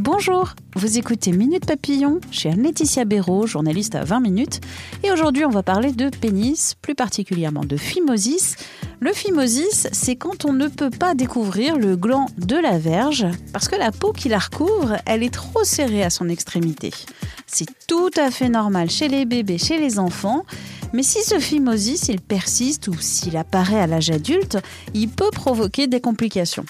[0.00, 4.60] Bonjour, vous écoutez Minute Papillon chez Anne-Laetitia Béraud, journaliste à 20 minutes.
[5.04, 8.56] Et aujourd'hui, on va parler de pénis, plus particulièrement de phimosis.
[8.98, 13.68] Le phimosis, c'est quand on ne peut pas découvrir le gland de la verge parce
[13.68, 16.90] que la peau qui la recouvre, elle est trop serrée à son extrémité.
[17.46, 20.44] C'est tout à fait normal chez les bébés, chez les enfants.
[20.92, 24.58] Mais si ce phimosis, il persiste ou s'il apparaît à l'âge adulte,
[24.92, 26.64] il peut provoquer des complications.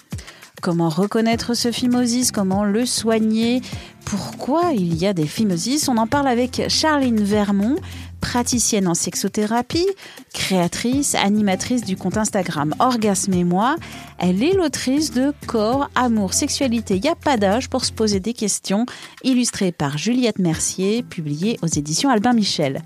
[0.64, 2.32] Comment reconnaître ce phimosis?
[2.32, 3.60] Comment le soigner?
[4.06, 5.90] Pourquoi il y a des phimosis?
[5.90, 7.76] On en parle avec Charline Vermont,
[8.22, 9.86] praticienne en sexothérapie,
[10.32, 13.76] créatrice, animatrice du compte Instagram Orgasme et moi.
[14.16, 18.32] Elle est l'autrice de Corps, Amour, Sexualité, y a pas d'âge pour se poser des
[18.32, 18.86] questions,
[19.22, 22.80] illustrée par Juliette Mercier, publiée aux éditions Albin Michel.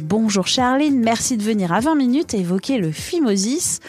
[0.00, 3.80] Bonjour Charline, merci de venir à 20 minutes évoquer le phimosis.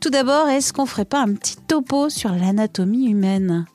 [0.00, 3.66] Tout d'abord, est-ce qu'on ferait pas un petit topo sur l'anatomie humaine?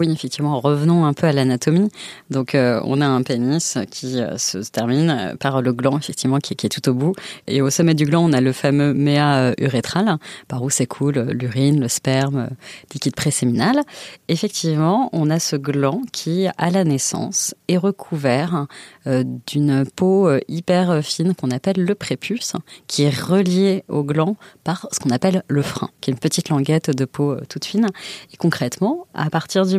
[0.00, 1.90] Oui, effectivement, revenons un peu à l'anatomie.
[2.30, 6.54] Donc, euh, on a un pénis qui euh, se termine par le gland, effectivement, qui,
[6.54, 7.14] est tout au bout.
[7.46, 10.16] Et au sommet du gland, on a le fameux méa urétral,
[10.48, 12.48] par où s'écoule l'urine, le sperme,
[12.94, 13.80] liquide préséminal.
[14.28, 18.66] Effectivement, on a ce gland qui, à la naissance, est recouvert
[19.06, 22.54] euh, d'une peau hyper fine qu'on appelle le prépuce,
[22.86, 26.48] qui est relié au gland par ce qu'on appelle le frein, qui est une petite
[26.48, 27.88] languette de peau toute fine.
[28.32, 29.78] Et concrètement, à partir du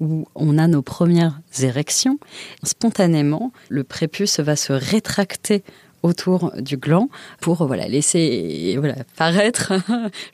[0.00, 2.18] où on a nos premières érections,
[2.62, 5.62] spontanément, le prépuce va se rétracter
[6.02, 7.08] autour du gland
[7.40, 9.72] pour voilà laisser voilà paraître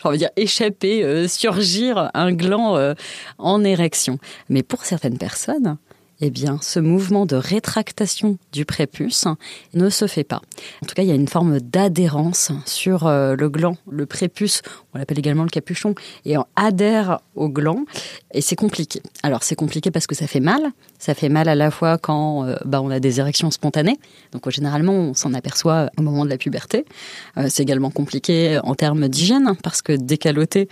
[0.36, 2.94] échapper euh, surgir un gland euh,
[3.38, 4.19] en érection.
[4.48, 5.76] Mais pour certaines personnes
[6.20, 9.26] eh bien, ce mouvement de rétractation du prépuce
[9.75, 10.42] ne se fait pas.
[10.82, 13.76] En tout cas, il y a une forme d'adhérence sur euh, le gland.
[13.91, 15.94] Le prépuce, on l'appelle également le capuchon,
[16.25, 17.84] et on adhère au gland,
[18.32, 19.00] et c'est compliqué.
[19.22, 20.60] Alors, c'est compliqué parce que ça fait mal.
[20.98, 23.98] Ça fait mal à la fois quand euh, bah, on a des érections spontanées.
[24.32, 26.84] Donc, généralement, on s'en aperçoit au moment de la puberté.
[27.38, 30.69] Euh, c'est également compliqué en termes d'hygiène, parce que décaloter,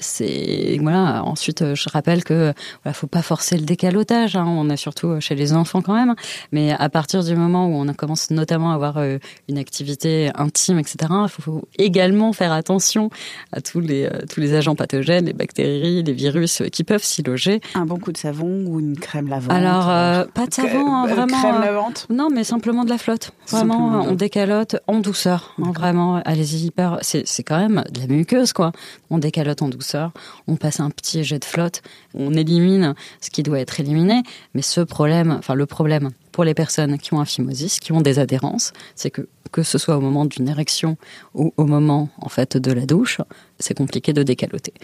[0.00, 0.78] c'est...
[0.80, 2.52] Voilà, ensuite, je rappelle que
[2.82, 4.36] voilà, faut pas forcer le décalotage.
[4.36, 4.46] Hein.
[4.46, 6.14] On a surtout chez les enfants quand même.
[6.52, 10.78] Mais à partir du moment où on commence notamment à avoir euh, une activité intime,
[10.78, 13.10] etc., il faut également faire attention
[13.50, 17.24] à tous les, euh, tous les agents pathogènes, les bactéries, les virus qui peuvent s'y
[17.24, 17.60] loger.
[17.74, 21.06] Un bon coup de savon ou une crème lavante Alors, euh, pas de savon, hein,
[21.06, 21.40] vraiment.
[21.40, 23.32] Crème lavante Non, mais simplement de la flotte.
[23.48, 25.54] Vraiment, on décalote en douceur.
[25.60, 26.98] Hein, vraiment, allez-y, hyper.
[27.02, 28.70] C'est quand même de la muqueuse, quoi.
[29.10, 30.12] On décalote en douceur,
[30.46, 31.82] on passe un petit jet de flotte,
[32.14, 34.22] on élimine ce qui doit être éliminé,
[34.54, 38.02] mais ce problème, enfin le problème pour les personnes qui ont un phimosis, qui ont
[38.02, 40.98] des adhérences, c'est que que ce soit au moment d'une érection
[41.32, 43.22] ou au moment en fait de la douche,
[43.58, 44.74] c'est compliqué de décaloter.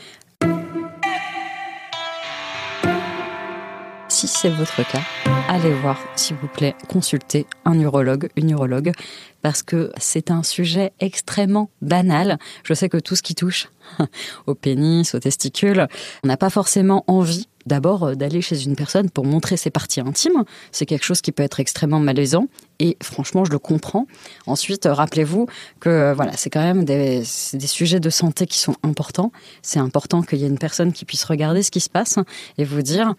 [4.09, 5.03] Si c'est votre cas,
[5.49, 8.93] allez voir, s'il vous plaît, consulter un urologue, une urologue,
[9.43, 12.39] parce que c'est un sujet extrêmement banal.
[12.65, 13.69] Je sais que tout ce qui touche
[14.47, 15.87] au pénis, aux testicules,
[16.25, 20.01] on n'a pas forcément envie d'abord euh, d'aller chez une personne pour montrer ses parties
[20.01, 20.45] intimes.
[20.71, 22.47] C'est quelque chose qui peut être extrêmement malaisant
[22.79, 24.07] et franchement, je le comprends.
[24.47, 25.47] Ensuite, euh, rappelez-vous
[25.81, 29.33] que euh, voilà, c'est quand même des, des, sujets de santé qui sont importants.
[29.63, 32.19] C'est important qu'il y ait une personne qui puisse regarder ce qui se passe
[32.59, 33.15] et vous dire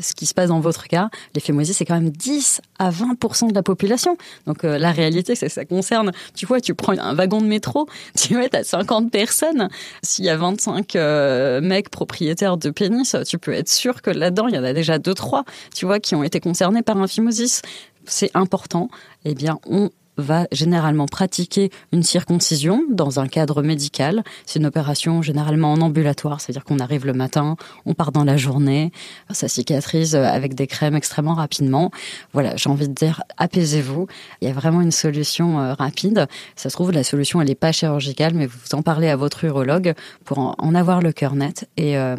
[0.00, 3.48] ce qui se passe dans votre cas, l'effet moisi, c'est quand même 10 à 20%
[3.48, 4.16] de la population.
[4.46, 7.46] Donc euh, la réalité, c'est que ça concerne, tu vois, tu prends un wagon de
[7.46, 9.68] métro, tu vois, as 50 personnes.
[10.02, 14.48] S'il y a 25 euh, mecs propriétaires de pénis, tu peux être sûr que là-dedans,
[14.48, 17.62] il y en a déjà 2-3, tu vois, qui ont été concernés par un phimosis.
[18.06, 18.88] C'est important.
[19.24, 24.22] Eh bien, on va généralement pratiquer une circoncision dans un cadre médical.
[24.46, 27.56] C'est une opération généralement en ambulatoire, c'est-à-dire qu'on arrive le matin,
[27.86, 28.92] on part dans la journée,
[29.30, 31.90] ça cicatrise avec des crèmes extrêmement rapidement.
[32.32, 34.06] Voilà, j'ai envie de dire, apaisez-vous.
[34.40, 36.26] Il y a vraiment une solution euh, rapide.
[36.56, 39.44] Ça se trouve, la solution, elle n'est pas chirurgicale, mais vous en parlez à votre
[39.44, 39.94] urologue
[40.24, 41.68] pour en avoir le cœur net.
[41.76, 42.16] Et, euh,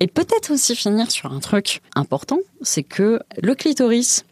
[0.00, 4.24] et peut-être aussi finir sur un truc important, c'est que le clitoris,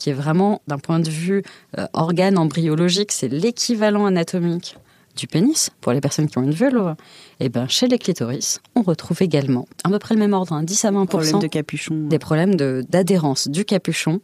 [0.00, 1.44] qui est vraiment, d'un point de vue
[1.78, 4.76] euh, organe embryologique, c'est l'équivalent anatomique
[5.16, 6.94] du pénis, pour les personnes qui ont une vulve,
[7.40, 10.84] et ben chez les clitoris, on retrouve également à peu près le même ordre, 10
[10.84, 12.08] hein, à 20 de capuchon.
[12.08, 14.20] des problèmes d'adhérence du capuchon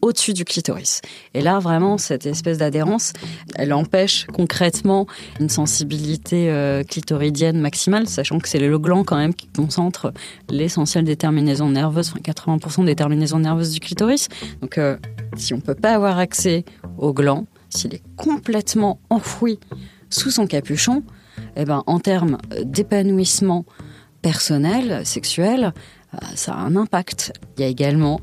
[0.00, 1.00] au-dessus du clitoris.
[1.34, 3.12] Et là, vraiment, cette espèce d'adhérence,
[3.56, 5.06] elle empêche concrètement
[5.40, 10.12] une sensibilité euh, clitoridienne maximale, sachant que c'est le gland quand même qui concentre
[10.48, 14.28] l'essentiel des terminaisons nerveuses, enfin 80% des terminaisons nerveuses du clitoris.
[14.60, 14.96] Donc, euh,
[15.36, 16.64] si on peut pas avoir accès
[16.98, 19.58] au gland, s'il est complètement enfoui
[20.10, 21.02] sous son capuchon,
[21.56, 23.64] eh ben, en termes d'épanouissement
[24.22, 25.72] personnel, sexuel,
[26.14, 27.32] euh, ça a un impact.
[27.56, 28.20] Il y a également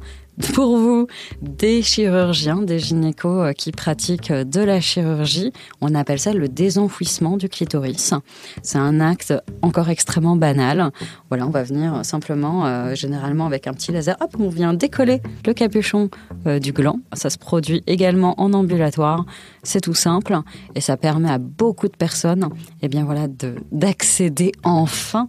[0.53, 1.07] pour vous
[1.41, 5.53] des chirurgiens, des gynécos euh, qui pratiquent euh, de la chirurgie.
[5.81, 8.13] On appelle ça le désenfouissement du clitoris.
[8.61, 10.91] C'est un acte encore extrêmement banal.
[11.29, 15.21] Voilà, on va venir simplement, euh, généralement avec un petit laser, hop, on vient décoller
[15.45, 16.09] le capuchon
[16.61, 16.99] du gland.
[17.13, 19.25] Ça se produit également en ambulatoire.
[19.63, 20.37] C'est tout simple
[20.75, 22.49] et ça permet à beaucoup de personnes,
[22.81, 23.27] eh bien voilà,
[23.71, 25.27] d'accéder enfin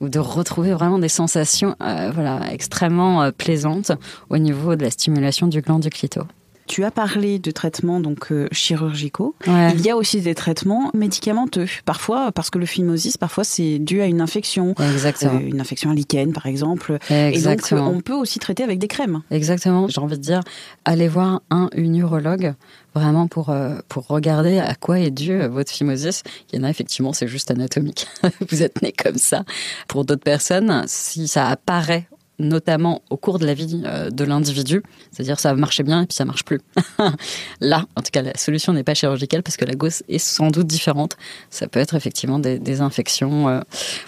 [0.00, 3.92] ou de retrouver vraiment des sensations euh, voilà, extrêmement euh, plaisantes
[4.30, 6.22] au niveau de la stimulation du gland du clito.
[6.66, 9.34] Tu as parlé de traitements donc euh, chirurgicaux.
[9.46, 11.66] Il y a aussi des traitements médicamenteux.
[11.84, 15.38] Parfois, parce que le phimosis, parfois c'est dû à une infection, Exactement.
[15.40, 16.98] une infection à lichen par exemple.
[17.10, 17.86] Exactement.
[17.86, 19.22] Et donc on peut aussi traiter avec des crèmes.
[19.30, 19.88] Exactement.
[19.88, 20.40] J'ai envie de dire,
[20.84, 22.54] allez voir un une urologue
[22.94, 23.54] vraiment pour
[23.88, 26.22] pour regarder à quoi est dû votre phimosis.
[26.52, 28.06] Il y en a effectivement, c'est juste anatomique.
[28.50, 29.44] Vous êtes né comme ça.
[29.88, 32.08] Pour d'autres personnes, si ça apparaît
[32.38, 34.82] notamment au cours de la vie euh, de l'individu.
[35.10, 36.60] C'est-à-dire ça marchait bien et puis ça marche plus.
[37.60, 40.50] Là, en tout cas, la solution n'est pas chirurgicale parce que la gosse est sans
[40.50, 41.16] doute différente.
[41.50, 43.48] Ça peut être effectivement des, infections.
[43.48, 43.60] Euh,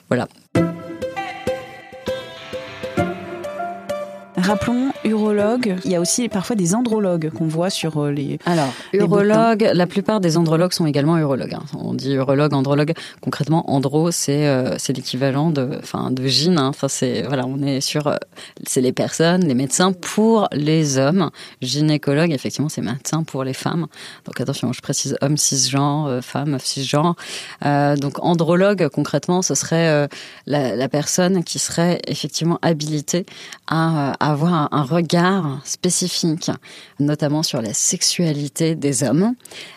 [0.08, 0.28] voilà.
[4.46, 8.38] Rappelons, urologue, il y a aussi parfois des andrologues qu'on voit sur euh, les.
[8.46, 11.54] Alors, urologue, la plupart des andrologues sont également urologues.
[11.54, 11.64] Hein.
[11.76, 12.92] On dit urologue, andrologue.
[13.20, 16.58] Concrètement, andro, c'est euh, l'équivalent de, enfin, de gyne.
[16.58, 16.68] Hein.
[16.68, 18.14] Enfin, c'est voilà, on est sur, euh,
[18.64, 21.30] c'est les personnes, les médecins pour les hommes.
[21.60, 23.88] Gynécologue, effectivement, c'est médecin pour les femmes.
[24.26, 27.16] Donc attention, je précise homme cisgenre, femme cisgenre.
[27.64, 30.08] Donc andrologue, concrètement, ce serait
[30.46, 33.26] la, la, personne qui serait effectivement habilitée
[33.66, 36.50] à, à avoir un regard spécifique,
[37.00, 39.32] notamment sur la sexualité des hommes.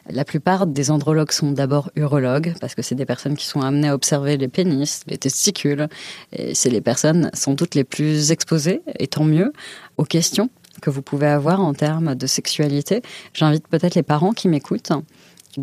[0.09, 3.87] La plupart des andrologues sont d'abord urologues, parce que c'est des personnes qui sont amenées
[3.87, 5.87] à observer les pénis, les testicules,
[6.33, 9.53] et c'est les personnes sans doute les plus exposées, et tant mieux,
[9.95, 10.49] aux questions
[10.81, 13.01] que vous pouvez avoir en termes de sexualité.
[13.33, 14.91] J'invite peut-être les parents qui m'écoutent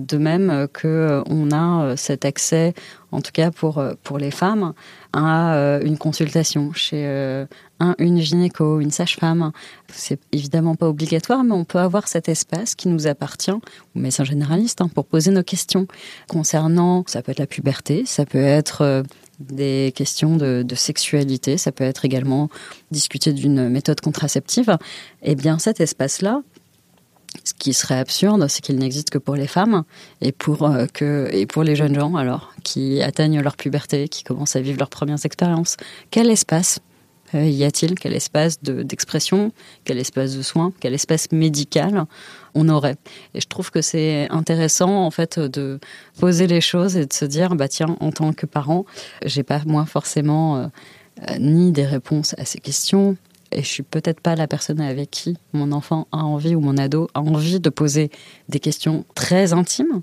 [0.05, 2.75] de même que euh, on a euh, cet accès,
[3.13, 4.73] en tout cas pour euh, pour les femmes,
[5.13, 7.07] à une consultation chez
[7.81, 9.51] un, une gynéco, une sage-femme.
[9.91, 13.61] C'est évidemment pas obligatoire, mais on peut avoir cet espace qui nous appartient, ou
[13.95, 15.87] médecin généraliste, hein, pour poser nos questions
[16.29, 19.05] concernant, ça peut être la puberté, ça peut être
[19.41, 22.51] des questions de, de, sexualité, ça peut être également
[22.91, 24.77] discuter d'une méthode contraceptive.
[25.23, 26.43] Eh bien, cet espace-là,
[27.45, 29.85] ce qui serait absurde, c'est qu'il n'existe que pour les femmes
[30.21, 34.25] et pour, euh, que, et pour les jeunes gens, alors, qui atteignent leur puberté, qui
[34.25, 35.77] commencent à vivre leurs premières expériences.
[36.11, 36.81] Quel espace
[37.35, 37.99] euh, y a-t-il?
[37.99, 39.53] Quel espace d'expression?
[39.85, 40.73] Quel espace de soins?
[40.81, 42.05] Quel espace médical
[42.55, 42.97] on aurait?
[43.35, 45.81] Et je trouve que c'est intéressant, en fait, de
[46.19, 48.85] poser les choses et de se dire, bah tiens, en tant que parent,
[49.25, 50.69] j'ai pas, moi, forcément, euh,
[51.39, 53.17] ni des réponses à ces questions,
[53.57, 56.77] et je suis peut-être pas la personne avec qui mon enfant a envie ou mon
[56.77, 58.11] ado a envie de poser
[58.49, 60.03] des questions très intimes,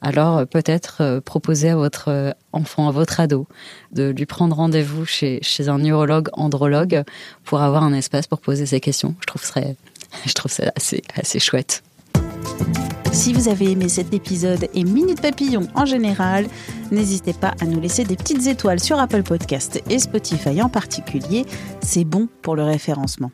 [0.00, 3.46] alors peut-être euh, proposer à votre euh, enfant, à votre ado,
[3.92, 7.02] de lui prendre rendez-vous chez, un neurologue, andrologue,
[7.44, 9.14] pour avoir un espace pour poser ces questions.
[9.20, 9.76] Je trouve, serait,
[10.26, 11.82] je trouve ça assez, assez chouette.
[13.12, 16.46] Si vous avez aimé cet épisode et Minute Papillon en général,
[16.90, 21.46] n'hésitez pas à nous laisser des petites étoiles sur Apple Podcast et Spotify en particulier.
[21.80, 23.30] C'est bon pour le référencement.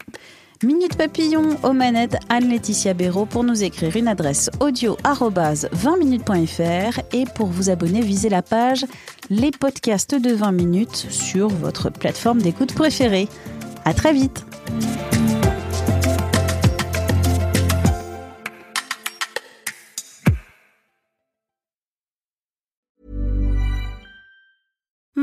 [0.62, 7.46] Minute Papillon aux manettes Anne-Laetitia Béraud pour nous écrire une adresse audio 20minutes.fr et pour
[7.46, 8.84] vous abonner, visez la page
[9.30, 13.26] Les podcasts de 20 minutes sur votre plateforme d'écoute préférée.
[13.86, 14.44] À très vite!